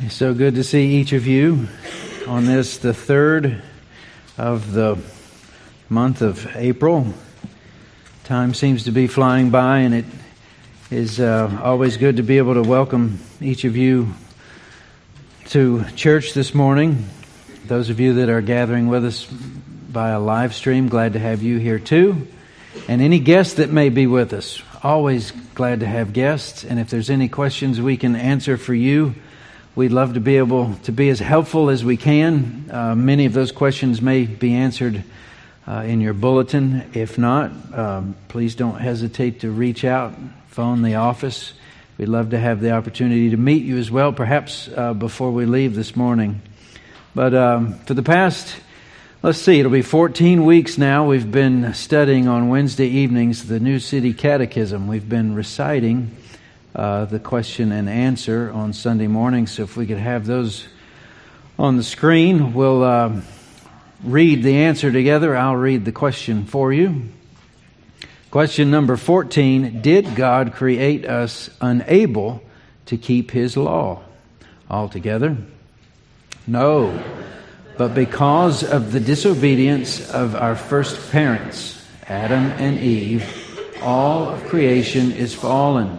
[0.00, 1.66] It's so good to see each of you
[2.28, 3.60] on this, the third
[4.36, 4.96] of the
[5.88, 7.12] month of April.
[8.22, 10.04] Time seems to be flying by, and it
[10.92, 14.14] is uh, always good to be able to welcome each of you
[15.46, 17.04] to church this morning.
[17.66, 21.58] Those of you that are gathering with us via live stream, glad to have you
[21.58, 22.28] here too.
[22.86, 26.62] And any guests that may be with us, always glad to have guests.
[26.62, 29.16] And if there's any questions we can answer for you,
[29.78, 32.68] we'd love to be able to be as helpful as we can.
[32.68, 35.04] Uh, many of those questions may be answered
[35.68, 36.84] uh, in your bulletin.
[36.94, 40.14] If not, um, please don't hesitate to reach out,
[40.48, 41.52] phone the office.
[41.96, 45.46] We'd love to have the opportunity to meet you as well, perhaps uh, before we
[45.46, 46.42] leave this morning.
[47.14, 48.56] But um, for the past
[49.20, 51.08] Let's see, it'll be 14 weeks now.
[51.08, 54.86] We've been studying on Wednesday evenings the New City Catechism.
[54.86, 56.16] We've been reciting
[56.78, 59.48] uh, the question and answer on Sunday morning.
[59.48, 60.68] So if we could have those
[61.58, 63.20] on the screen, we'll uh,
[64.04, 65.36] read the answer together.
[65.36, 67.08] I'll read the question for you.
[68.30, 72.42] Question number 14 Did God create us unable
[72.86, 74.02] to keep His law?
[74.70, 75.36] altogether?
[76.46, 77.02] No.
[77.76, 83.24] But because of the disobedience of our first parents, Adam and Eve,
[83.82, 85.98] all of creation is fallen.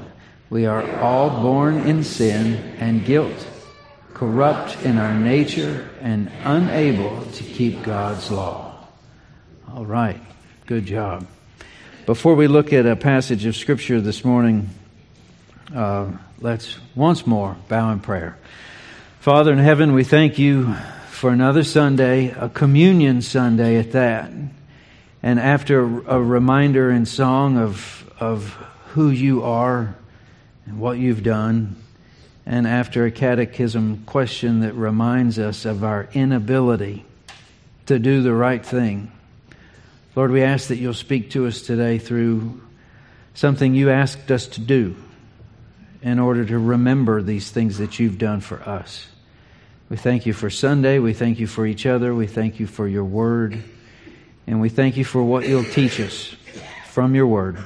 [0.50, 3.48] We are all born in sin and guilt,
[4.16, 8.88] corrupt in our nature and unable to keep God's law.
[9.72, 10.20] All right,
[10.66, 11.28] good job.
[12.08, 14.72] Before we look at a passage of Scripture this morning,
[15.76, 16.08] uh,
[16.40, 18.36] let's once more bow in prayer.
[19.20, 20.74] Father in heaven, we thank you
[21.12, 24.32] for another Sunday, a communion Sunday at that.
[25.22, 28.50] And after a reminder in song of, of
[28.94, 29.96] who you are
[30.70, 31.76] and what you've done,
[32.46, 37.04] and after a catechism question that reminds us of our inability
[37.88, 39.12] to do the right thing,
[40.16, 42.62] Lord, we ask that you'll speak to us today through
[43.34, 44.96] something you asked us to do
[46.04, 49.08] in order to remember these things that you've done for us.
[49.90, 51.00] We thank you for Sunday.
[51.00, 52.14] We thank you for each other.
[52.14, 53.58] We thank you for your word.
[54.46, 56.36] And we thank you for what you'll teach us
[56.90, 57.58] from your word.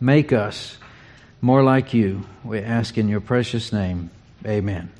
[0.00, 0.76] Make us
[1.44, 2.24] more like you.
[2.42, 4.08] We ask in your precious name.
[4.46, 4.90] Amen.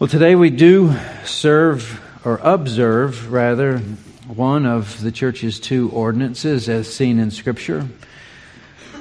[0.00, 3.78] Well, today we do serve or observe, rather,
[4.26, 7.86] one of the church's two ordinances as seen in Scripture.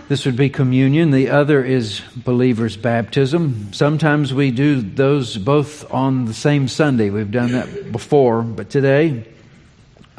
[0.07, 1.09] This would be communion.
[1.09, 3.73] The other is believer's baptism.
[3.73, 7.09] Sometimes we do those both on the same Sunday.
[7.09, 9.25] We've done that before, but today,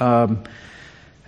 [0.00, 0.42] um,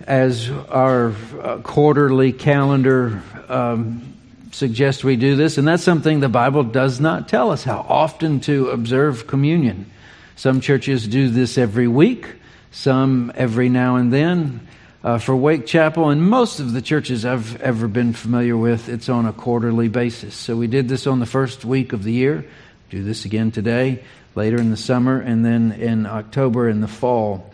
[0.05, 4.15] as our uh, quarterly calendar um,
[4.51, 8.39] suggests we do this, and that's something the Bible does not tell us how often
[8.41, 9.89] to observe communion.
[10.35, 12.27] Some churches do this every week,
[12.71, 14.67] some every now and then
[15.03, 19.07] uh, for Wake Chapel, and most of the churches I've ever been familiar with, it's
[19.07, 20.35] on a quarterly basis.
[20.35, 22.45] So we did this on the first week of the year,
[22.89, 24.03] do this again today,
[24.35, 27.53] later in the summer, and then in October in the fall.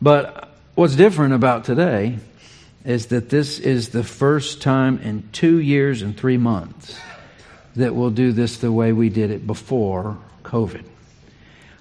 [0.00, 2.18] But what's different about today
[2.84, 6.98] is that this is the first time in two years and three months
[7.76, 10.84] that we'll do this the way we did it before COVID.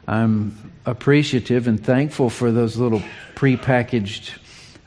[0.08, 3.02] I'm appreciative and thankful for those little
[3.36, 4.38] prepackaged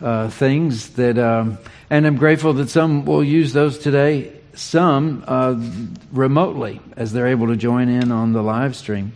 [0.01, 1.59] uh, things that, um,
[1.91, 5.57] and I'm grateful that some will use those today, some uh,
[6.13, 9.13] remotely as they're able to join in on the live stream.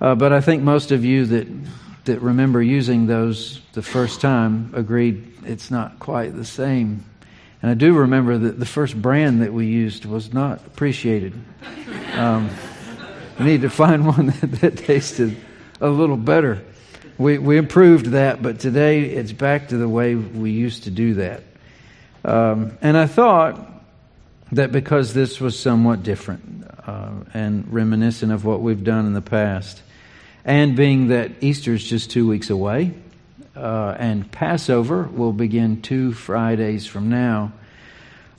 [0.00, 1.48] Uh, but I think most of you that
[2.04, 7.04] that remember using those the first time agreed it's not quite the same.
[7.62, 11.32] And I do remember that the first brand that we used was not appreciated.
[12.14, 12.50] Um,
[13.38, 15.36] we need to find one that, that tasted
[15.80, 16.62] a little better
[17.18, 21.14] we, we improved that, but today it's back to the way we used to do
[21.14, 21.42] that.
[22.24, 23.60] Um, and I thought
[24.52, 29.22] that because this was somewhat different uh, and reminiscent of what we've done in the
[29.22, 29.82] past,
[30.44, 32.92] and being that Easter is just two weeks away,
[33.56, 37.52] uh, and Passover will begin two Fridays from now,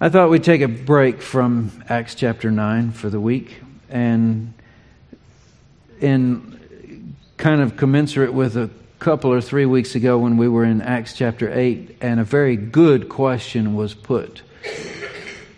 [0.01, 4.53] I thought we'd take a break from Acts chapter 9 for the week and
[6.01, 8.69] in kind of commensurate with a
[8.99, 12.55] couple or three weeks ago when we were in Acts chapter 8, and a very
[12.55, 14.41] good question was put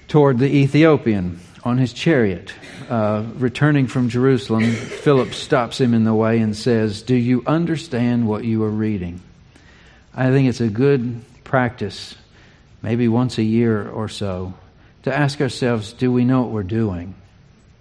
[0.07, 2.53] toward the Ethiopian on his chariot.
[2.89, 8.27] Uh, returning from Jerusalem, Philip stops him in the way and says, Do you understand
[8.27, 9.21] what you are reading?
[10.13, 12.15] I think it's a good practice,
[12.81, 14.53] maybe once a year or so,
[15.03, 17.15] to ask ourselves, Do we know what we're doing?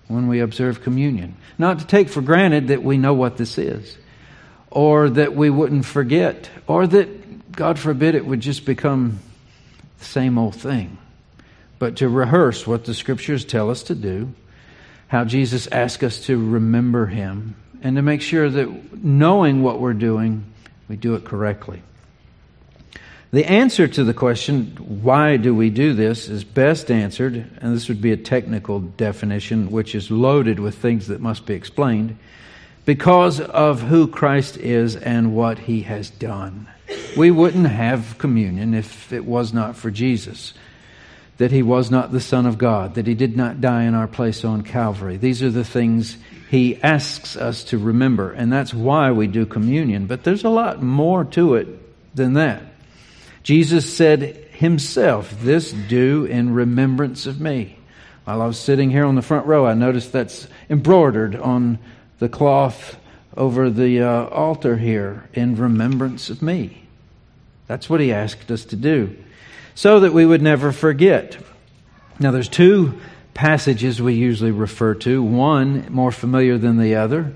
[0.08, 1.36] when we observe communion.
[1.58, 3.96] Not to take for granted that we know what this is,
[4.70, 9.20] or that we wouldn't forget, or that, God forbid, it would just become
[9.98, 10.98] the same old thing.
[11.78, 14.32] But to rehearse what the scriptures tell us to do,
[15.14, 19.92] how Jesus asks us to remember Him, and to make sure that knowing what we're
[19.92, 20.44] doing,
[20.88, 21.84] we do it correctly.
[23.30, 24.74] The answer to the question,
[25.04, 29.70] why do we do this, is best answered, and this would be a technical definition
[29.70, 32.18] which is loaded with things that must be explained,
[32.84, 36.66] because of who Christ is and what he has done.
[37.16, 40.54] We wouldn't have communion if it was not for Jesus,
[41.38, 44.06] that he was not the Son of God, that he did not die in our
[44.06, 45.16] place on Calvary.
[45.16, 46.16] These are the things
[46.50, 50.06] he asks us to remember, and that's why we do communion.
[50.06, 51.66] But there's a lot more to it
[52.14, 52.62] than that.
[53.42, 57.78] Jesus said himself, This do in remembrance of me.
[58.24, 61.78] While I was sitting here on the front row, I noticed that's embroidered on
[62.20, 62.96] the cloth
[63.36, 66.86] over the uh, altar here in remembrance of me.
[67.66, 69.16] That's what he asked us to do,
[69.74, 71.36] so that we would never forget.
[72.20, 72.98] Now, there's two
[73.34, 77.34] passages we usually refer to, one more familiar than the other.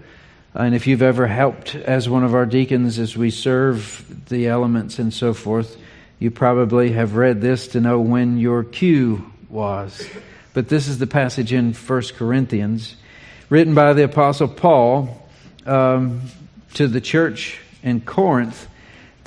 [0.54, 4.98] And if you've ever helped as one of our deacons as we serve the elements
[4.98, 5.76] and so forth,
[6.18, 10.08] you probably have read this to know when your cue was.
[10.54, 12.96] But this is the passage in 1 Corinthians,
[13.50, 15.28] written by the Apostle Paul
[15.66, 16.22] um,
[16.74, 18.67] to the church in Corinth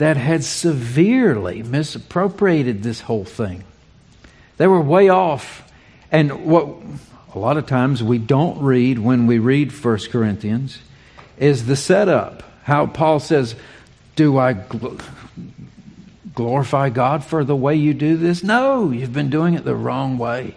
[0.02, 3.64] that had severely misappropriated this whole thing.
[4.58, 5.72] They were way off.
[6.12, 6.76] And what
[7.36, 10.80] a lot of times we don't read when we read 1 Corinthians
[11.38, 12.42] is the setup.
[12.64, 13.54] How Paul says,
[14.16, 14.58] Do I
[16.34, 18.42] glorify God for the way you do this?
[18.42, 20.56] No, you've been doing it the wrong way.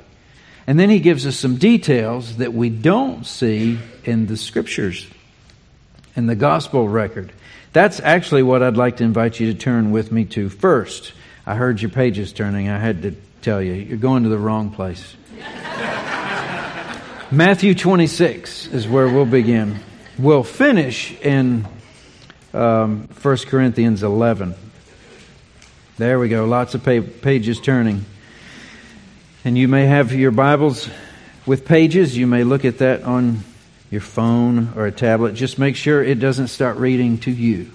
[0.67, 5.07] And then he gives us some details that we don't see in the scriptures,
[6.17, 7.31] in the gospel record.
[7.75, 11.13] That's actually what I'd like to invite you to turn with me to first.
[11.45, 12.69] I heard your pages turning.
[12.69, 15.17] I had to tell you, you're going to the wrong place.
[17.33, 19.81] Matthew 26 is where we'll begin.
[20.17, 21.67] We'll finish in
[22.53, 24.55] um, 1 Corinthians 11.
[25.99, 26.45] There we go.
[26.45, 28.05] Lots of pages turning.
[29.45, 30.89] And you may have your Bibles
[31.45, 32.17] with pages.
[32.17, 33.43] You may look at that on
[33.95, 35.35] your phone or a tablet.
[35.35, 37.71] Just make sure it doesn't start reading to you.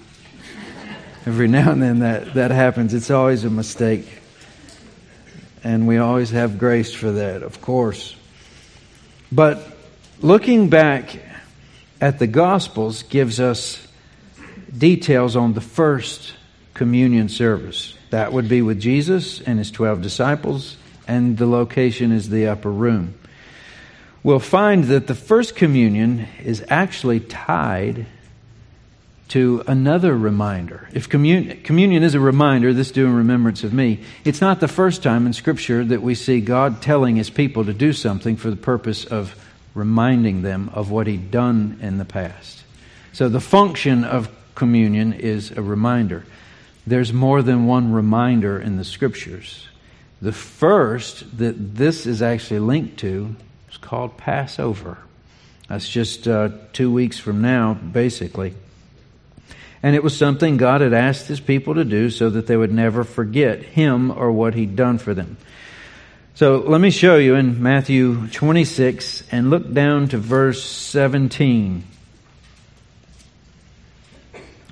[1.24, 2.92] Every now and then that, that happens.
[2.92, 4.06] It's always a mistake.
[5.64, 8.14] And we always have grace for that, of course.
[9.32, 9.66] But
[10.20, 11.18] looking back
[12.02, 13.86] at the Gospels gives us
[14.76, 16.34] details on the first
[16.74, 17.94] communion service.
[18.10, 20.76] That would be with Jesus and his 12 disciples,
[21.08, 23.14] and the location is the upper room.
[24.22, 28.06] We'll find that the first communion is actually tied
[29.28, 30.88] to another reminder.
[30.92, 34.68] If commun- communion is a reminder, this do in remembrance of me, it's not the
[34.68, 38.50] first time in Scripture that we see God telling his people to do something for
[38.50, 39.36] the purpose of
[39.74, 42.64] reminding them of what he'd done in the past.
[43.12, 46.24] So the function of communion is a reminder
[46.86, 49.68] there's more than one reminder in the scriptures.
[50.20, 53.36] The first that this is actually linked to
[53.70, 54.98] is called Passover.
[55.68, 58.54] That's just uh, two weeks from now, basically.
[59.82, 62.72] And it was something God had asked his people to do so that they would
[62.72, 65.36] never forget him or what he'd done for them.
[66.34, 71.84] So let me show you in Matthew 26 and look down to verse 17.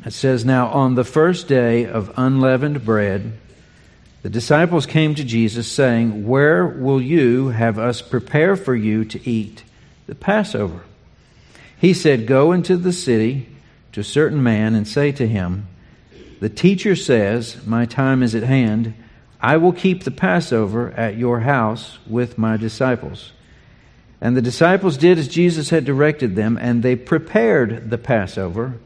[0.04, 3.38] It says, Now on the first day of unleavened bread,
[4.22, 9.28] the disciples came to Jesus, saying, Where will you have us prepare for you to
[9.28, 9.62] eat
[10.06, 10.80] the Passover?
[11.80, 13.48] He said, Go into the city
[13.92, 15.68] to a certain man and say to him,
[16.40, 18.94] The teacher says, My time is at hand.
[19.40, 23.32] I will keep the Passover at your house with my disciples.
[24.20, 28.80] And the disciples did as Jesus had directed them, and they prepared the Passover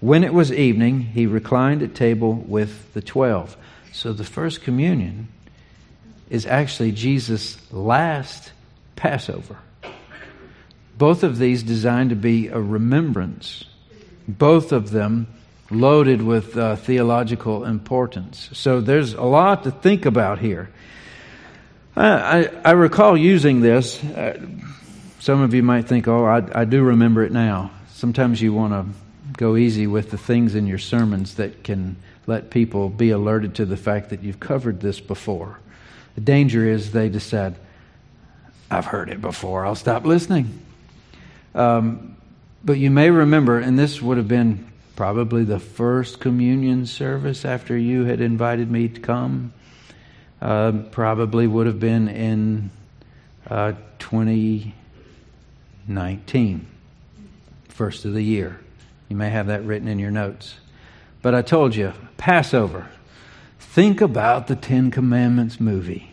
[0.00, 3.56] when it was evening, he reclined at table with the twelve.
[3.96, 5.28] So the first communion
[6.28, 8.52] is actually Jesus' last
[8.94, 9.56] Passover.
[10.98, 13.64] Both of these designed to be a remembrance,
[14.28, 15.28] both of them
[15.70, 18.50] loaded with uh, theological importance.
[18.52, 20.68] So there's a lot to think about here.
[21.96, 24.04] I, I, I recall using this.
[24.04, 24.38] Uh,
[25.20, 27.70] some of you might think, oh, I, I do remember it now.
[27.94, 32.50] Sometimes you want to go easy with the things in your sermons that can let
[32.50, 35.58] people be alerted to the fact that you've covered this before.
[36.16, 37.56] The danger is they decide,
[38.70, 40.60] I've heard it before, I'll stop listening.
[41.54, 42.16] Um,
[42.64, 44.66] but you may remember, and this would have been
[44.96, 49.52] probably the first communion service after you had invited me to come.
[50.40, 52.70] Uh, probably would have been in
[53.48, 56.66] uh, 2019,
[57.68, 58.58] first of the year.
[59.08, 60.56] You may have that written in your notes.
[61.22, 62.88] But I told you, Passover.
[63.58, 66.10] Think about the Ten Commandments movie.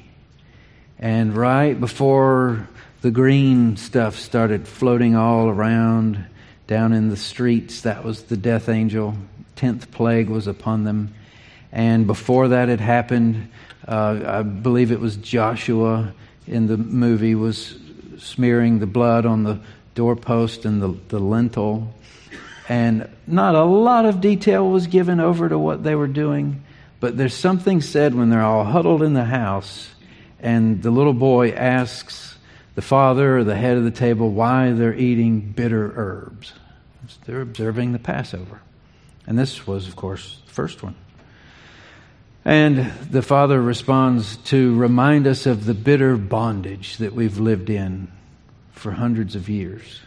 [1.00, 2.68] And right before
[3.02, 6.26] the green stuff started floating all around
[6.68, 9.16] down in the streets, that was the death angel.
[9.56, 11.14] Tenth plague was upon them.
[11.72, 13.50] And before that had happened,
[13.88, 16.14] uh, I believe it was Joshua
[16.48, 17.78] in the movie was
[18.18, 19.60] smearing the blood on the
[19.96, 21.94] doorpost and the, the lintel.
[22.70, 26.64] And not a lot of detail was given over to what they were doing,
[27.00, 29.90] but there's something said when they're all huddled in the house
[30.44, 32.38] and the little boy asks
[32.76, 36.54] the father or the head of the table why they're eating bitter herbs.
[37.26, 38.62] They're observing the Passover.
[39.26, 40.96] And this was, of course, the first one.
[42.44, 48.12] And the father responds to remind us of the bitter bondage that we've lived in
[48.74, 50.02] for hundreds of years.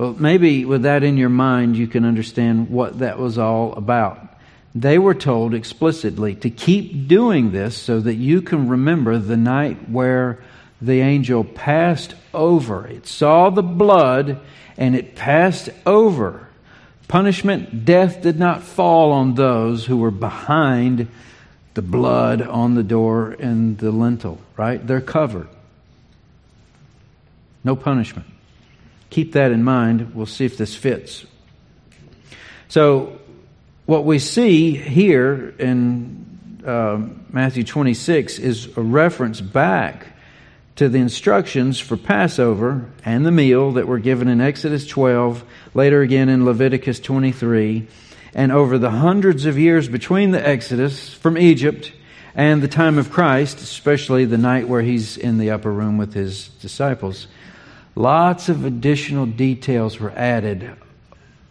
[0.00, 4.18] Well, maybe with that in your mind, you can understand what that was all about.
[4.74, 9.90] They were told explicitly to keep doing this so that you can remember the night
[9.90, 10.42] where
[10.80, 12.86] the angel passed over.
[12.86, 14.40] It saw the blood
[14.78, 16.48] and it passed over.
[17.06, 21.08] Punishment, death did not fall on those who were behind
[21.74, 24.86] the blood on the door and the lintel, right?
[24.86, 25.48] They're covered.
[27.62, 28.39] No punishment.
[29.10, 30.14] Keep that in mind.
[30.14, 31.26] We'll see if this fits.
[32.68, 33.18] So,
[33.86, 37.00] what we see here in uh,
[37.30, 40.06] Matthew 26 is a reference back
[40.76, 46.02] to the instructions for Passover and the meal that were given in Exodus 12, later
[46.02, 47.88] again in Leviticus 23
[48.34, 51.92] and over the hundreds of years between the Exodus from Egypt
[52.34, 56.14] and the time of Christ, especially the night where he's in the upper room with
[56.14, 57.26] his disciples,
[57.94, 60.70] lots of additional details were added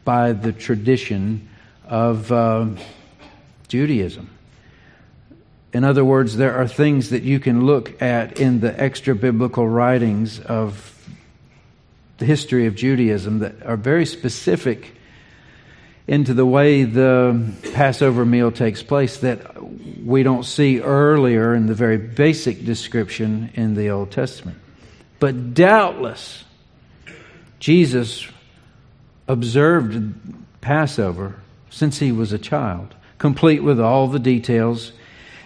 [0.06, 1.48] by the tradition
[1.86, 2.68] of uh,
[3.68, 4.30] Judaism.
[5.72, 9.68] In other words, there are things that you can look at in the extra biblical
[9.68, 10.96] writings of
[12.18, 14.94] the history of Judaism that are very specific
[16.08, 19.56] into the way the Passover meal takes place that
[20.04, 24.58] we don't see earlier in the very basic description in the Old Testament.
[25.20, 26.44] But doubtless,
[27.60, 28.28] Jesus
[29.28, 30.14] observed
[30.62, 31.36] Passover
[31.70, 34.92] since he was a child, complete with all the details.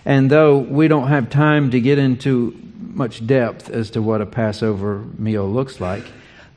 [0.06, 4.26] And though we don't have time to get into much depth as to what a
[4.26, 6.06] Passover meal looks like,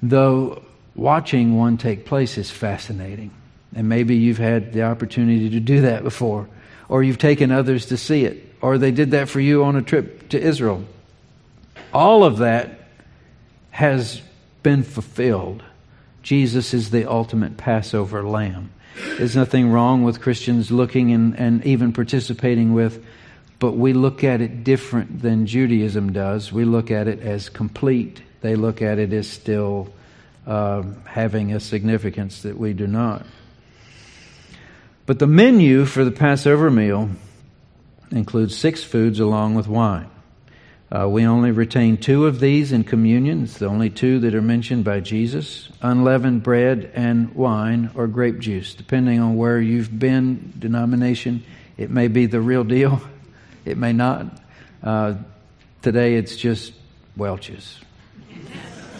[0.02, 0.62] though
[0.94, 3.30] watching one take place is fascinating.
[3.74, 6.48] And maybe you've had the opportunity to do that before,
[6.88, 9.82] or you've taken others to see it, or they did that for you on a
[9.82, 10.84] trip to Israel.
[11.92, 12.75] All of that
[13.76, 14.22] has
[14.62, 15.62] been fulfilled.
[16.22, 18.70] Jesus is the ultimate Passover lamb.
[19.18, 23.04] There's nothing wrong with Christians looking and, and even participating with,
[23.58, 26.50] but we look at it different than Judaism does.
[26.50, 29.92] We look at it as complete, they look at it as still
[30.46, 33.26] uh, having a significance that we do not.
[35.04, 37.10] But the menu for the Passover meal
[38.10, 40.08] includes six foods along with wine.
[40.90, 43.42] Uh, we only retain two of these in communion.
[43.44, 48.38] It's the only two that are mentioned by Jesus unleavened bread and wine or grape
[48.38, 48.74] juice.
[48.74, 51.44] Depending on where you've been, denomination,
[51.76, 53.00] it may be the real deal,
[53.64, 54.26] it may not.
[54.82, 55.14] Uh,
[55.82, 56.72] today it's just
[57.16, 57.80] Welch's.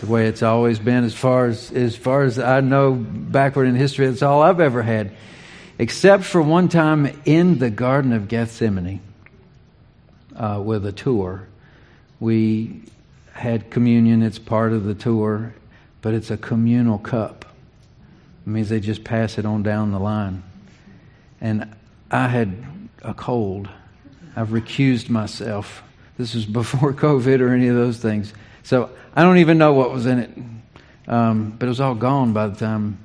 [0.00, 3.76] the way it's always been, as far as, as far as I know, backward in
[3.76, 5.12] history, that's all I've ever had
[5.78, 9.00] except for one time in the Garden of Gethsemane
[10.34, 11.46] uh, with a tour.
[12.20, 12.82] We
[13.32, 15.54] had communion, it's part of the tour,
[16.00, 17.44] but it's a communal cup.
[18.46, 20.42] It means they just pass it on down the line.
[21.40, 21.74] And
[22.10, 22.64] I had
[23.02, 23.68] a cold.
[24.34, 25.82] I've recused myself.
[26.16, 28.32] This was before COVID or any of those things.
[28.62, 30.30] So I don't even know what was in it.
[31.08, 32.98] Um, but it was all gone by the time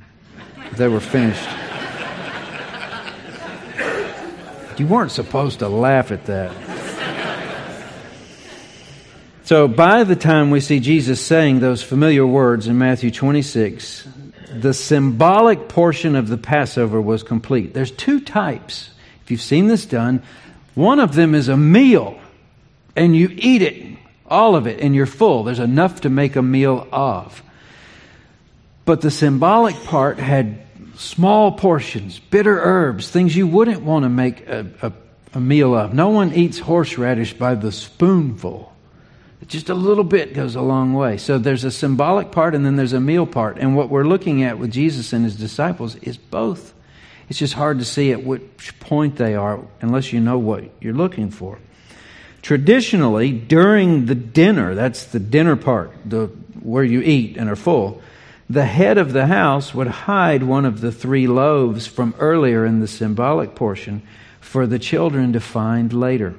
[0.73, 1.47] they were finished.
[4.77, 6.70] You weren't supposed to laugh at that.
[9.43, 14.07] So, by the time we see Jesus saying those familiar words in Matthew 26,
[14.53, 17.73] the symbolic portion of the Passover was complete.
[17.73, 18.91] There's two types.
[19.23, 20.21] If you've seen this done,
[20.75, 22.19] one of them is a meal,
[22.95, 25.43] and you eat it, all of it, and you're full.
[25.43, 27.41] There's enough to make a meal of.
[28.85, 30.61] But the symbolic part had
[30.97, 34.93] small portions, bitter herbs, things you wouldn't want to make a, a,
[35.33, 35.95] a meal of.
[35.95, 38.70] No one eats horseradish by the spoonful.
[39.51, 41.17] Just a little bit goes a long way.
[41.17, 43.57] So there's a symbolic part and then there's a meal part.
[43.57, 46.73] And what we're looking at with Jesus and his disciples is both.
[47.27, 50.93] It's just hard to see at which point they are unless you know what you're
[50.93, 51.59] looking for.
[52.41, 56.27] Traditionally, during the dinner, that's the dinner part, the,
[56.61, 58.01] where you eat and are full,
[58.49, 62.79] the head of the house would hide one of the three loaves from earlier in
[62.79, 64.01] the symbolic portion
[64.39, 66.35] for the children to find later.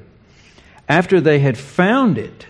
[0.88, 2.46] After they had found it,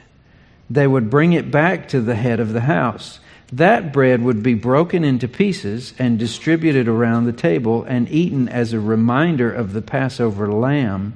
[0.71, 3.21] they would bring it back to the head of the house.
[3.53, 8.73] That bread would be broken into pieces and distributed around the table and eaten as
[8.73, 11.15] a reminder of the Passover lamb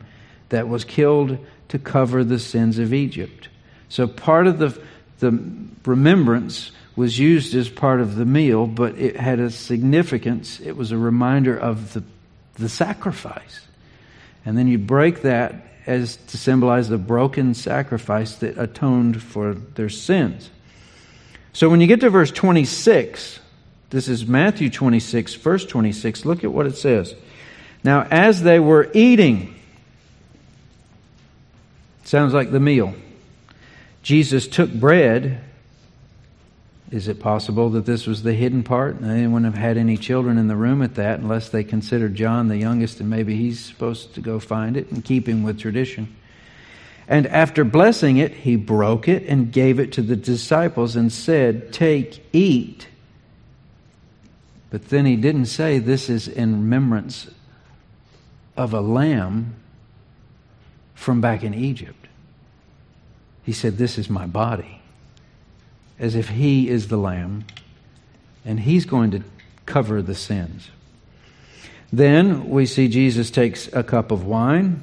[0.50, 1.38] that was killed
[1.68, 3.48] to cover the sins of Egypt.
[3.88, 4.78] So part of the,
[5.20, 5.38] the
[5.84, 10.60] remembrance was used as part of the meal, but it had a significance.
[10.60, 12.02] It was a reminder of the,
[12.54, 13.60] the sacrifice.
[14.44, 19.88] And then you break that as to symbolize the broken sacrifice that atoned for their
[19.88, 20.50] sins.
[21.52, 23.38] So when you get to verse 26,
[23.90, 27.14] this is Matthew 26, verse 26, look at what it says.
[27.84, 29.54] Now, as they were eating,
[32.04, 32.94] sounds like the meal,
[34.02, 35.40] Jesus took bread
[36.90, 39.00] is it possible that this was the hidden part?
[39.00, 42.46] They wouldn't have had any children in the room at that unless they considered John
[42.46, 46.14] the youngest and maybe he's supposed to go find it in keeping with tradition.
[47.08, 51.72] And after blessing it, he broke it and gave it to the disciples and said,
[51.72, 52.88] Take, eat.
[54.70, 57.28] But then he didn't say this is in remembrance
[58.56, 59.54] of a lamb
[60.94, 62.06] from back in Egypt.
[63.44, 64.82] He said, This is my body
[65.98, 67.44] as if he is the lamb
[68.44, 69.22] and he's going to
[69.64, 70.70] cover the sins.
[71.92, 74.82] Then we see Jesus takes a cup of wine.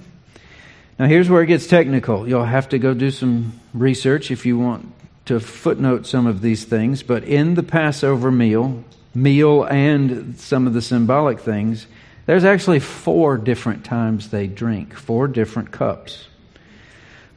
[0.99, 2.27] Now, here's where it gets technical.
[2.27, 4.91] You'll have to go do some research if you want
[5.25, 7.03] to footnote some of these things.
[7.03, 8.83] But in the Passover meal,
[9.15, 11.87] meal and some of the symbolic things,
[12.25, 16.27] there's actually four different times they drink, four different cups.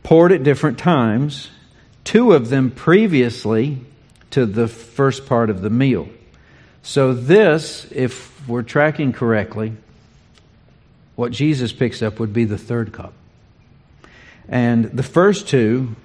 [0.02, 1.50] Poured at different times,
[2.06, 3.78] two of them previously
[4.30, 6.08] to the first part of the meal.
[6.82, 9.72] So, this, if we're tracking correctly,
[11.16, 13.12] what Jesus picks up would be the third cup.
[14.48, 15.96] And the first two,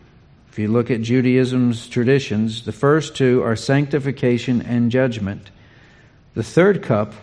[0.49, 5.51] if you look at Judaism's traditions, the first two are sanctification and judgment.
[6.33, 7.13] The third cup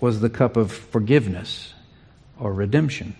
[0.00, 1.74] was the cup of forgiveness
[2.38, 3.16] or redemption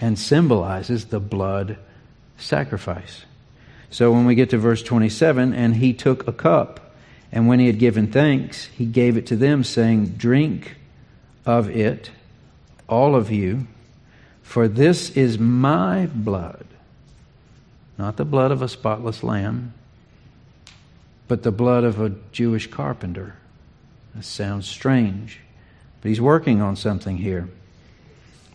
[0.00, 1.78] and symbolizes the blood
[2.36, 3.24] sacrifice.
[3.94, 6.96] So when we get to verse 27, and he took a cup,
[7.30, 10.74] and when he had given thanks, he gave it to them, saying, Drink
[11.46, 12.10] of it,
[12.88, 13.68] all of you,
[14.42, 16.66] for this is my blood,
[17.96, 19.74] not the blood of a spotless lamb,
[21.28, 23.36] but the blood of a Jewish carpenter.
[24.16, 25.38] That sounds strange,
[26.02, 27.48] but he's working on something here.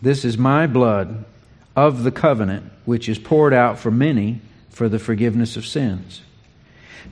[0.02, 1.24] This is my blood
[1.74, 6.22] of the covenant, which is poured out for many for the forgiveness of sins.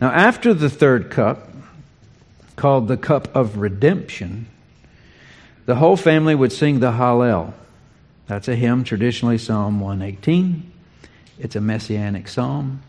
[0.01, 1.49] Now, after the third cup,
[2.57, 4.47] called the cup of redemption,
[5.67, 7.53] the whole family would sing the Hallel.
[8.27, 10.73] That's a hymn, traditionally Psalm 118.
[11.39, 12.83] It's a messianic psalm.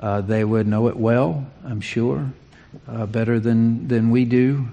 [0.00, 2.32] Uh, they would know it well, I'm sure,
[2.88, 4.68] uh, better than, than we do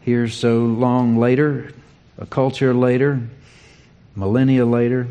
[0.00, 1.72] here so long later,
[2.18, 3.20] a culture later,
[4.16, 5.06] millennia later.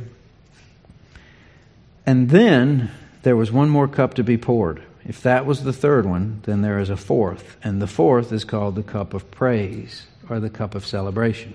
[2.06, 2.92] And then
[3.24, 4.84] there was one more cup to be poured.
[5.06, 7.58] If that was the third one, then there is a fourth.
[7.64, 11.54] And the fourth is called the cup of praise or the cup of celebration.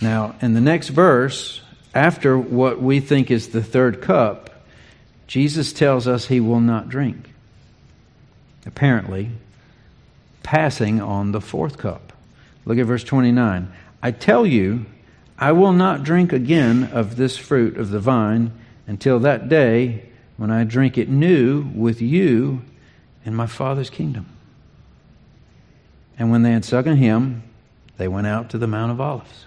[0.00, 1.62] Now, in the next verse,
[1.94, 4.50] after what we think is the third cup,
[5.26, 7.30] Jesus tells us he will not drink.
[8.66, 9.30] Apparently,
[10.42, 12.12] passing on the fourth cup.
[12.64, 13.72] Look at verse 29.
[14.02, 14.86] I tell you,
[15.38, 18.52] I will not drink again of this fruit of the vine
[18.86, 22.62] until that day when I drink it new with you
[23.24, 24.26] in my Father's kingdom.
[26.18, 27.42] And when they had sung a hymn,
[27.96, 29.46] they went out to the Mount of Olives.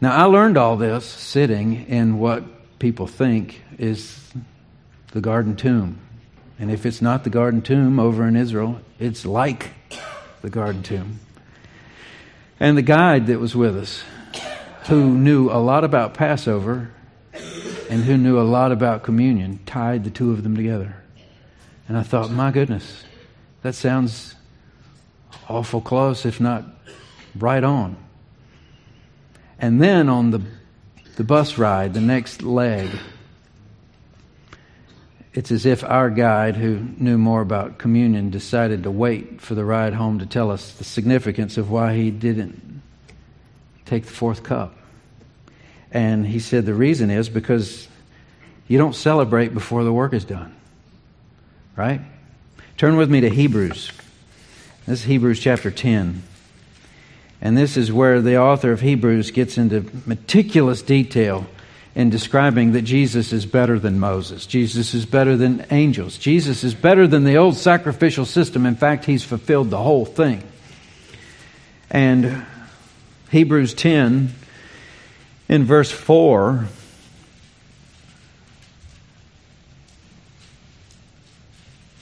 [0.00, 4.32] Now, I learned all this sitting in what people think is
[5.12, 5.98] the garden tomb.
[6.58, 9.70] And if it's not the garden tomb over in Israel, it's like
[10.42, 11.20] the garden tomb.
[12.58, 14.02] And the guide that was with us
[14.86, 16.90] who knew a lot about Passover
[17.90, 20.94] and who knew a lot about communion tied the two of them together.
[21.88, 23.04] And I thought, my goodness,
[23.62, 24.34] That sounds
[25.48, 26.64] awful close, if not
[27.36, 27.96] right on.
[29.58, 30.40] And then on the,
[31.16, 32.88] the bus ride, the next leg,
[35.34, 39.64] it's as if our guide, who knew more about communion, decided to wait for the
[39.64, 42.79] ride home to tell us the significance of why he didn't
[43.90, 44.76] take the fourth cup.
[45.90, 47.88] And he said the reason is because
[48.68, 50.54] you don't celebrate before the work is done.
[51.74, 52.00] Right?
[52.76, 53.90] Turn with me to Hebrews.
[54.86, 56.22] This is Hebrews chapter 10.
[57.40, 61.46] And this is where the author of Hebrews gets into meticulous detail
[61.96, 64.46] in describing that Jesus is better than Moses.
[64.46, 66.16] Jesus is better than angels.
[66.16, 68.66] Jesus is better than the old sacrificial system.
[68.66, 70.44] In fact, he's fulfilled the whole thing.
[71.90, 72.46] And
[73.30, 74.34] Hebrews 10,
[75.48, 76.66] in verse 4,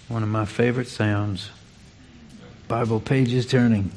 [0.08, 1.50] one of my favorite sounds
[2.66, 3.90] Bible pages turning.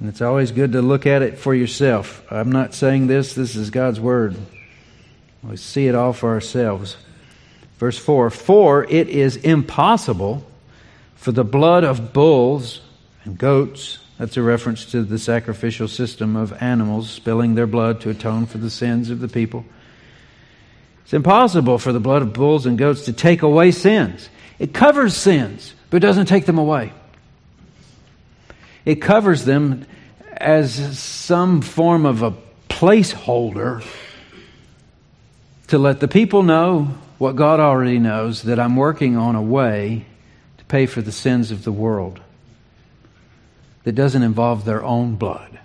[0.00, 2.24] And it's always good to look at it for yourself.
[2.30, 4.36] I'm not saying this, this is God's Word.
[5.42, 6.96] We see it all for ourselves.
[7.78, 10.46] Verse 4 For it is impossible
[11.14, 12.80] for the blood of bulls
[13.24, 18.10] and goats, that's a reference to the sacrificial system of animals spilling their blood to
[18.10, 19.64] atone for the sins of the people.
[21.04, 24.28] It's impossible for the blood of bulls and goats to take away sins.
[24.58, 26.92] It covers sins, but doesn't take them away.
[28.84, 29.86] It covers them
[30.32, 32.34] as some form of a
[32.68, 33.84] placeholder
[35.68, 40.06] to let the people know what God already knows that I'm working on a way
[40.58, 42.20] to pay for the sins of the world
[43.88, 45.58] that doesn't involve their own blood,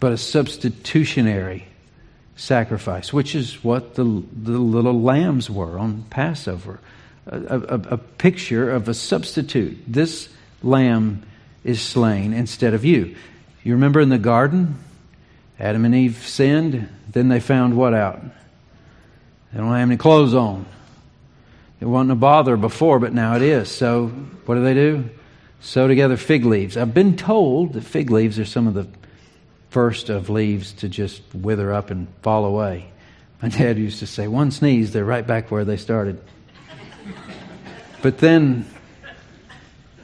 [0.00, 1.64] but a substitutionary
[2.36, 6.78] sacrifice, which is what the, the little lambs were on Passover
[7.26, 9.78] a, a, a picture of a substitute.
[9.86, 10.28] This
[10.62, 11.22] lamb
[11.64, 13.16] is slain instead of you.
[13.62, 14.76] You remember in the garden?
[15.58, 16.86] Adam and Eve sinned.
[17.08, 18.20] Then they found what out?
[19.54, 20.66] They don't have any clothes on.
[21.80, 23.70] It wasn't a bother before, but now it is.
[23.70, 24.08] So
[24.44, 25.08] what do they do?
[25.60, 26.76] Sew together fig leaves.
[26.76, 28.86] I've been told that fig leaves are some of the
[29.70, 32.90] first of leaves to just wither up and fall away.
[33.42, 36.20] My dad used to say, one sneeze, they're right back where they started.
[38.02, 38.66] But then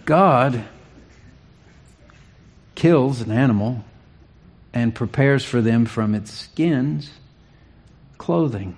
[0.05, 0.65] God
[2.75, 3.85] kills an animal
[4.73, 7.11] and prepares for them from its skins
[8.19, 8.77] clothing.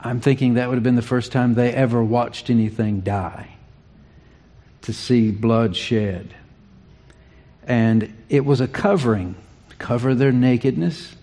[0.00, 3.57] I'm thinking that would have been the first time they ever watched anything die
[4.82, 6.34] to see blood shed.
[7.66, 9.34] And it was a covering
[9.70, 11.14] to cover their nakedness,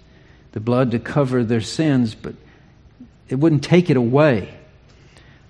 [0.51, 2.35] the blood to cover their sins, but
[3.29, 4.53] it wouldn't take it away.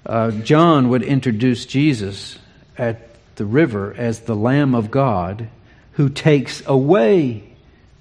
[0.05, 2.37] Uh, John would introduce Jesus
[2.77, 5.49] at the river as the Lamb of God
[5.93, 7.43] who takes away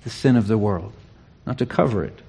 [0.02, 0.92] the sin of the world,
[1.46, 2.20] not to cover it.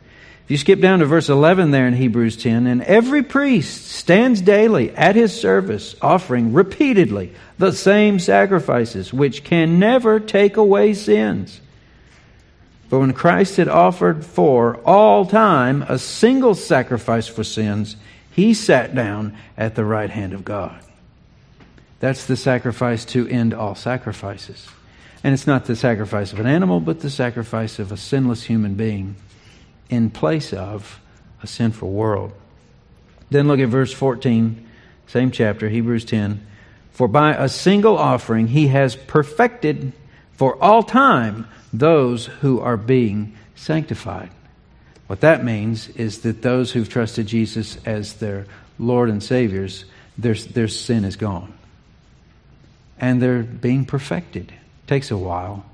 [0.45, 4.41] If you skip down to verse 11 there in Hebrews 10, and every priest stands
[4.41, 11.59] daily at his service, offering repeatedly the same sacrifices, which can never take away sins.
[12.89, 17.95] For when Christ had offered for all time a single sacrifice for sins,
[18.29, 20.79] he sat down at the right hand of God.
[21.99, 24.67] That's the sacrifice to end all sacrifices.
[25.23, 28.75] And it's not the sacrifice of an animal, but the sacrifice of a sinless human
[28.75, 29.15] being
[29.89, 30.99] in place of
[31.43, 32.33] a sinful world.
[33.29, 34.67] Then look at verse 14,
[35.07, 36.45] same chapter, Hebrews 10.
[36.91, 39.93] For by a single offering he has perfected
[40.33, 44.29] for all time those who are being sanctified.
[45.07, 48.45] What that means is that those who've trusted Jesus as their
[48.79, 49.85] Lord and Saviors,
[50.17, 51.53] their, their sin is gone.
[52.99, 54.51] And they're being perfected.
[54.51, 55.65] It takes a while.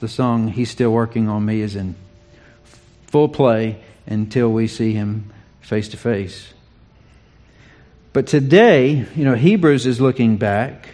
[0.00, 1.94] The song, He's Still Working on Me, is in
[3.14, 6.52] full play until we see Him face to face.
[8.12, 10.88] But today, you know, Hebrews is looking back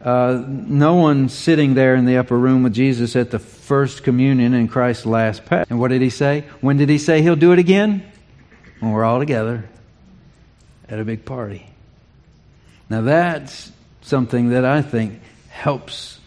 [0.00, 4.54] uh, no one sitting there in the upper room with Jesus at the first communion
[4.54, 5.66] in Christ's last pass.
[5.68, 6.44] And what did he say?
[6.60, 8.08] When did he say he'll do it again?
[8.78, 9.68] When we're all together
[10.88, 11.66] at a big party.
[12.88, 16.20] Now that's something that I think helps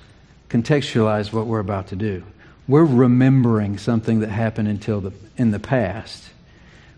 [0.50, 2.24] contextualize what we're about to do.
[2.68, 6.30] We're remembering something that happened until the, in the past,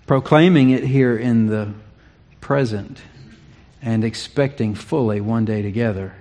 [0.05, 1.73] proclaiming it here in the
[2.39, 3.01] present,
[3.81, 6.13] and expecting fully one day together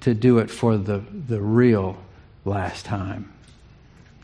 [0.00, 1.96] to do it for the, the real
[2.44, 3.32] last time,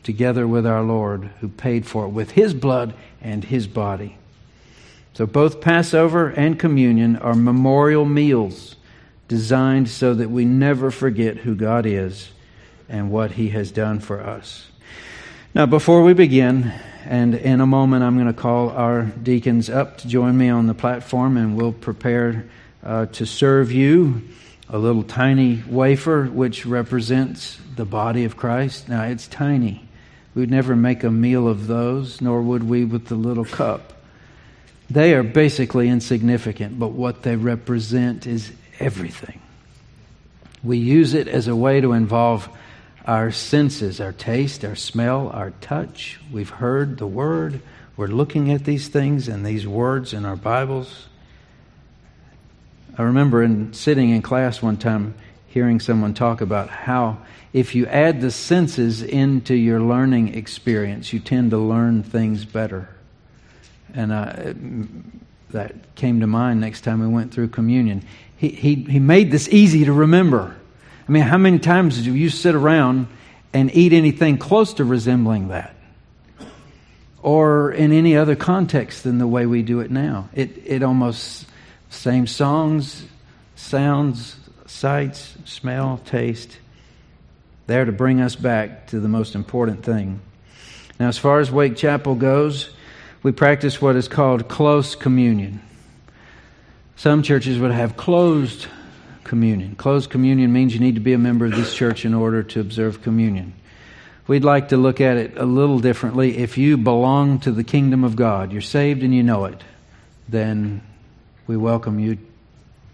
[0.03, 4.17] together with our Lord who paid for it with his blood and his body.
[5.13, 8.75] So both Passover and communion are memorial meals
[9.27, 12.29] designed so that we never forget who God is
[12.89, 14.67] and what He has done for us.
[15.55, 16.73] Now, before we begin,
[17.05, 20.67] and in a moment I'm going to call our deacons up to join me on
[20.67, 22.45] the platform and we'll prepare
[22.83, 24.21] uh, to serve you
[24.69, 28.89] a little tiny wafer which represents the body of Christ.
[28.89, 29.87] Now, it's tiny.
[30.33, 33.93] We'd never make a meal of those, nor would we with the little cup.
[34.89, 39.39] They are basically insignificant, but what they represent is everything.
[40.63, 42.49] We use it as a way to involve
[43.05, 46.19] our senses, our taste, our smell, our touch.
[46.31, 47.61] We've heard the word.
[47.97, 51.07] We're looking at these things and these words in our Bibles.
[52.97, 55.15] I remember in sitting in class one time
[55.47, 57.17] hearing someone talk about how
[57.51, 62.89] if you add the senses into your learning experience, you tend to learn things better.
[63.93, 64.55] And I,
[65.51, 68.03] that came to mind next time we went through communion.
[68.37, 70.55] He, he, he made this easy to remember.
[71.07, 73.07] I mean, how many times do you sit around
[73.53, 75.75] and eat anything close to resembling that?
[77.21, 80.29] Or in any other context than the way we do it now?
[80.33, 81.45] It, it almost,
[81.89, 83.05] same songs,
[83.55, 84.35] sounds,
[84.65, 86.57] sights, smell, taste,
[87.67, 90.19] there to bring us back to the most important thing.
[90.99, 92.69] Now, as far as Wake Chapel goes,
[93.23, 95.61] we practice what is called close communion.
[96.95, 98.67] Some churches would have closed
[99.23, 99.75] communion.
[99.75, 102.59] Closed communion means you need to be a member of this church in order to
[102.59, 103.53] observe communion.
[104.27, 106.37] We'd like to look at it a little differently.
[106.37, 109.61] If you belong to the kingdom of God, you're saved and you know it,
[110.29, 110.81] then
[111.45, 112.17] we welcome you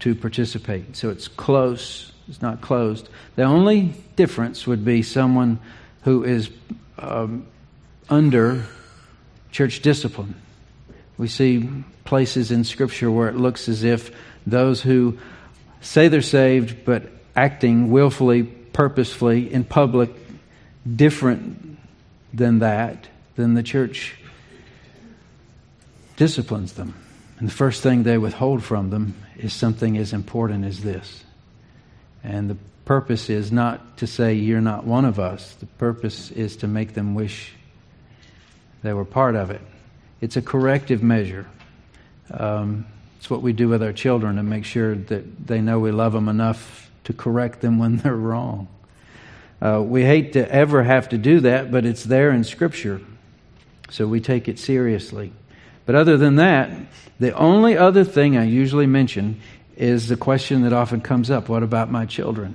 [0.00, 0.96] to participate.
[0.96, 3.08] So it's close, it's not closed.
[3.36, 5.60] The only difference would be someone
[6.02, 6.50] who is
[6.98, 7.46] um,
[8.08, 8.64] under
[9.52, 10.34] church discipline.
[11.16, 11.68] We see
[12.04, 14.10] places in Scripture where it looks as if
[14.46, 15.18] those who
[15.80, 17.04] say they're saved but
[17.36, 20.10] acting willfully, purposefully in public
[20.96, 21.78] different
[22.32, 24.14] than that, then the church
[26.16, 26.94] disciplines them.
[27.38, 31.24] And the first thing they withhold from them is something as important as this.
[32.22, 36.56] And the purpose is not to say you're not one of us, the purpose is
[36.56, 37.52] to make them wish
[38.82, 39.60] they were part of it.
[40.20, 41.46] It's a corrective measure.
[42.30, 42.86] Um,
[43.20, 46.14] it's what we do with our children to make sure that they know we love
[46.14, 48.66] them enough to correct them when they're wrong.
[49.60, 53.02] Uh, we hate to ever have to do that, but it's there in Scripture,
[53.90, 55.34] so we take it seriously.
[55.84, 56.70] But other than that,
[57.18, 59.38] the only other thing I usually mention
[59.76, 62.54] is the question that often comes up what about my children?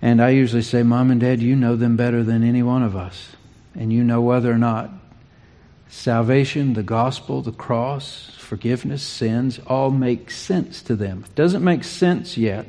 [0.00, 2.94] And I usually say, Mom and Dad, you know them better than any one of
[2.94, 3.34] us.
[3.74, 4.90] And you know whether or not
[5.88, 11.20] salvation, the gospel, the cross, forgiveness, sins, all make sense to them.
[11.22, 12.66] If it doesn't make sense yet,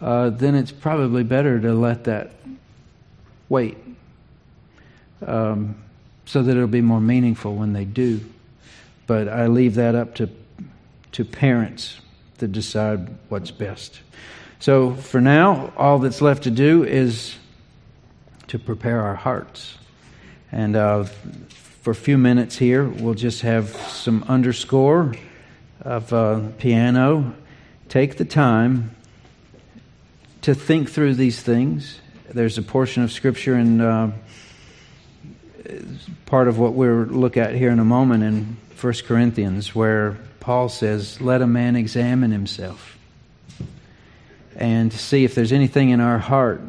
[0.00, 2.32] uh, then it's probably better to let that
[3.48, 3.78] wait
[5.26, 5.76] um,
[6.24, 8.20] so that it'll be more meaningful when they do.
[9.06, 10.28] But I leave that up to,
[11.12, 12.00] to parents
[12.38, 14.00] to decide what's best.
[14.58, 17.34] So for now, all that's left to do is
[18.48, 19.76] to prepare our hearts.
[20.52, 21.06] And uh,
[21.86, 25.14] for a few minutes here, we'll just have some underscore
[25.82, 27.32] of uh, piano.
[27.88, 28.90] Take the time
[30.42, 32.00] to think through these things.
[32.28, 34.08] There's a portion of Scripture and uh,
[36.24, 40.68] part of what we'll look at here in a moment in 1 Corinthians where Paul
[40.68, 42.98] says, Let a man examine himself
[44.56, 46.62] and see if there's anything in our heart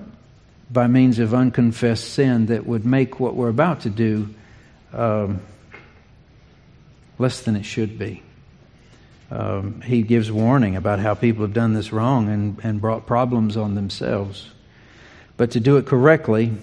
[0.72, 4.30] by means of unconfessed sin that would make what we're about to do
[4.98, 5.42] um,
[7.18, 8.24] less than it should be.
[9.30, 13.58] Um, he gives warning about how people have done this wrong and, and brought problems
[13.58, 14.50] on themselves.
[15.36, 16.54] But to do it correctly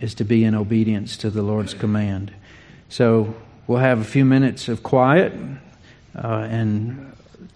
[0.00, 2.32] is to be in obedience to the Lord's command.
[2.88, 3.34] So
[3.66, 5.32] we'll have a few minutes of quiet,
[6.14, 7.12] uh, and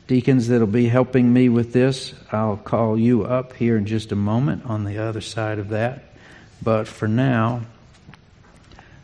[0.07, 4.17] deacons that'll be helping me with this, I'll call you up here in just a
[4.17, 6.05] moment on the other side of that.
[6.63, 7.63] But for now,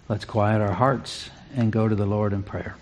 [0.08, 2.76] Let's quiet our hearts and go to the Lord in prayer.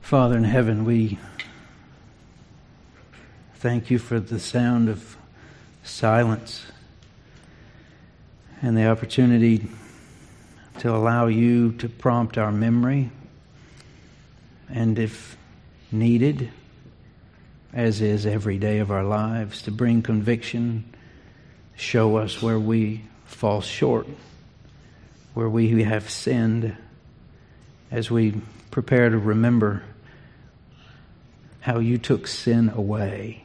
[0.00, 1.18] Father in heaven, we
[3.56, 5.18] thank you for the sound of
[5.84, 6.64] silence
[8.62, 9.68] and the opportunity
[10.78, 13.10] to allow you to prompt our memory
[14.70, 15.36] and, if
[15.92, 16.48] needed,
[17.74, 20.84] as is every day of our lives, to bring conviction
[21.78, 24.06] show us where we fall short,
[25.34, 26.76] where we have sinned
[27.90, 28.34] as we
[28.70, 29.82] prepare to remember
[31.60, 33.44] how you took sin away.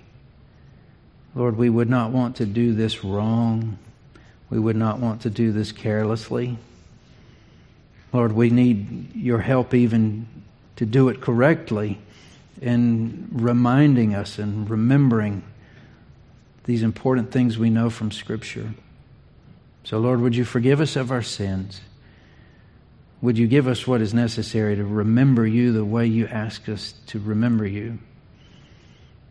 [1.36, 3.78] Lord, we would not want to do this wrong.
[4.50, 6.58] We would not want to do this carelessly.
[8.12, 10.28] Lord, we need your help even
[10.76, 12.00] to do it correctly
[12.62, 15.44] in reminding us and remembering
[16.66, 18.74] these important things we know from Scripture.
[19.84, 21.82] So, Lord, would you forgive us of our sins?
[23.22, 26.94] Would you give us what is necessary to remember you the way you ask us
[27.08, 28.00] to remember you?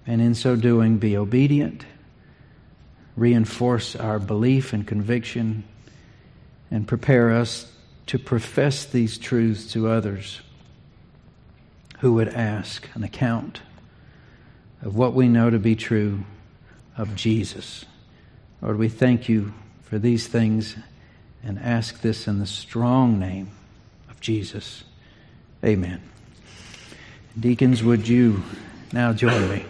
[0.07, 1.87] And in so doing, be obedient,
[3.17, 5.65] reinforce our belief and conviction,
[6.71, 7.71] and prepare us
[8.07, 10.41] to profess these truths to others
[12.01, 13.61] who would ask an account
[14.83, 16.25] of what we know to be true
[16.97, 17.85] of Jesus.
[18.61, 19.53] Lord, we thank you
[19.83, 20.77] for these things
[21.43, 23.51] and ask this in the strong name
[24.09, 24.85] of Jesus.
[25.65, 26.01] Amen.
[27.39, 28.43] Deacons, would you
[28.93, 29.65] now join me?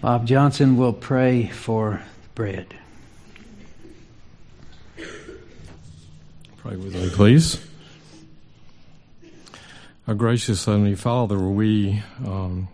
[0.00, 2.02] Bob Johnson will pray for
[2.34, 2.74] bread.
[6.58, 7.64] Pray with me, please.
[10.06, 12.68] Our gracious Heavenly Father, we um,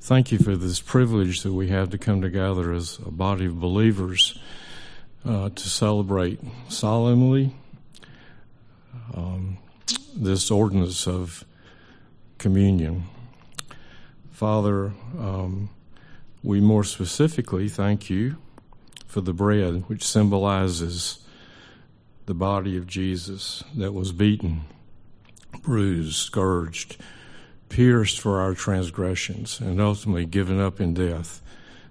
[0.00, 3.60] thank you for this privilege that we have to come together as a body of
[3.60, 4.38] believers
[5.26, 7.54] uh, to celebrate solemnly
[9.14, 9.58] um,
[10.16, 11.44] this ordinance of
[12.38, 13.04] communion.
[14.30, 15.68] Father, um,
[16.42, 18.36] we more specifically thank you
[19.06, 21.18] for the bread, which symbolizes
[22.24, 24.62] the body of Jesus that was beaten,
[25.62, 26.96] bruised, scourged
[27.70, 31.40] pierced for our transgressions, and ultimately given up in death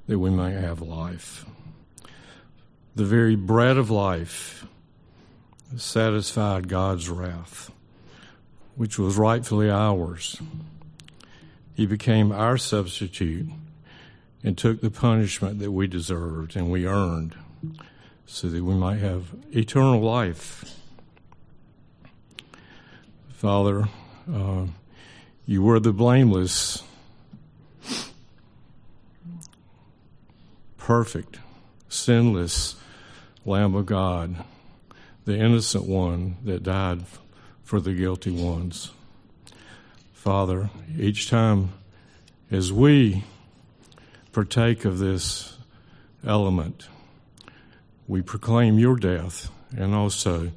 [0.06, 1.46] that we might have life.
[2.96, 4.68] The very bread of life
[5.78, 7.72] satisfied God's wrath,
[8.76, 10.40] which was rightfully ours.
[11.74, 13.48] He became our substitute
[14.44, 17.36] and took the punishment that we deserved and we earned
[18.26, 20.78] so that we might have eternal life.
[23.34, 23.88] Father,
[24.32, 24.66] uh,
[25.50, 26.84] you were the blameless,
[30.78, 31.40] perfect,
[31.88, 32.76] sinless
[33.48, 34.46] Lamb of God,
[35.26, 37.02] the innocent one that died
[37.64, 38.92] for the guilty ones.
[40.14, 41.72] Father, each time
[42.52, 43.24] as we
[44.32, 45.58] partake of this
[46.24, 46.88] element,
[48.08, 50.52] we proclaim your death and also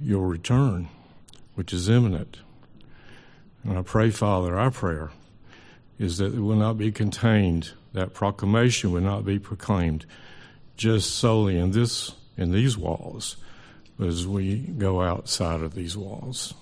[0.00, 0.86] your return,
[1.56, 2.36] which is imminent.
[3.66, 5.10] And I pray, Father, our prayer
[5.98, 10.06] is that it will not be contained, that proclamation will not be proclaimed
[10.76, 13.36] just solely in this in these walls,
[13.98, 16.52] as we go outside of these walls.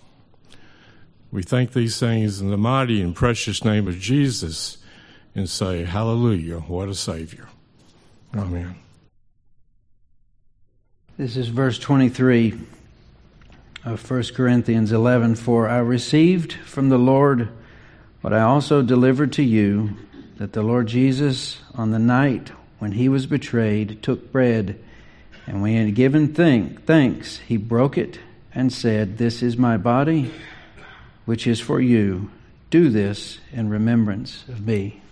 [1.33, 4.79] We thank these things in the mighty and precious name of Jesus
[5.35, 7.49] and say, Hallelujah, what a Savior.
[8.37, 8.77] Amen.
[11.19, 12.55] This is verse 23
[13.85, 17.49] of 1 Corinthians 11 For I received from the Lord
[18.23, 19.97] what I also delivered to you,
[20.39, 24.83] that the Lord Jesus, on the night when he was betrayed, took bread,
[25.47, 28.19] and when he had given thank, thanks, he broke it
[28.55, 30.33] and said, This is my body,
[31.27, 32.31] which is for you.
[32.71, 35.03] Do this in remembrance of me.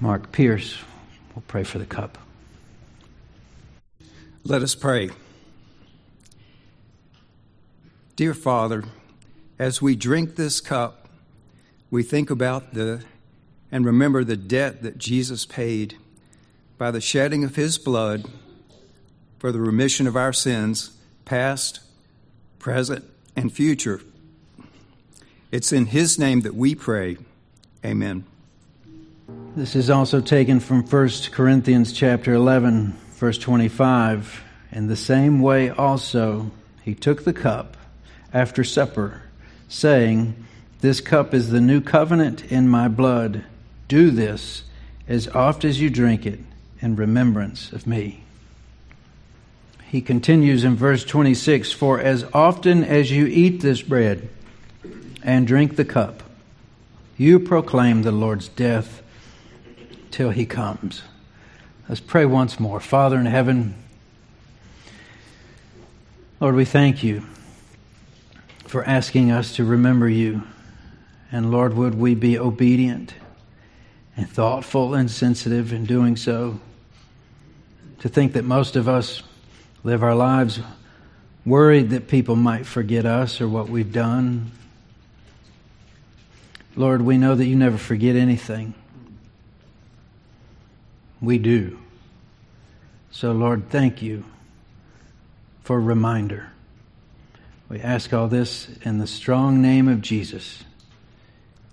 [0.00, 0.78] Mark Pierce
[1.34, 2.18] will pray for the cup.
[4.44, 5.10] Let us pray.
[8.18, 8.82] Dear Father,
[9.60, 11.06] as we drink this cup,
[11.88, 13.04] we think about the
[13.70, 15.94] and remember the debt that Jesus paid
[16.78, 18.24] by the shedding of his blood
[19.38, 21.78] for the remission of our sins, past,
[22.58, 23.04] present,
[23.36, 24.00] and future.
[25.52, 27.18] It's in his name that we pray.
[27.84, 28.24] Amen.
[29.54, 34.42] This is also taken from 1 Corinthians chapter 11, verse 25.
[34.72, 36.50] In the same way also
[36.82, 37.76] he took the cup
[38.32, 39.22] after supper,
[39.68, 40.34] saying,
[40.80, 43.44] This cup is the new covenant in my blood.
[43.88, 44.64] Do this
[45.06, 46.40] as oft as you drink it
[46.80, 48.22] in remembrance of me.
[49.90, 54.28] He continues in verse 26 For as often as you eat this bread
[55.22, 56.22] and drink the cup,
[57.16, 59.02] you proclaim the Lord's death
[60.10, 61.02] till he comes.
[61.88, 62.80] Let's pray once more.
[62.80, 63.74] Father in heaven,
[66.38, 67.24] Lord, we thank you
[68.68, 70.42] for asking us to remember you.
[71.32, 73.14] And Lord, would we be obedient
[74.16, 76.60] and thoughtful and sensitive in doing so?
[78.00, 79.22] To think that most of us
[79.82, 80.60] live our lives
[81.44, 84.50] worried that people might forget us or what we've done.
[86.76, 88.74] Lord, we know that you never forget anything.
[91.20, 91.78] We do.
[93.10, 94.24] So, Lord, thank you
[95.64, 96.52] for reminder.
[97.68, 100.64] We ask all this in the strong name of Jesus.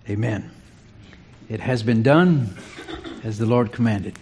[0.09, 0.51] Amen.
[1.47, 2.57] It has been done
[3.23, 4.19] as the Lord commanded.